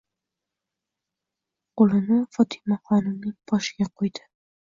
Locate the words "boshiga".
3.53-3.91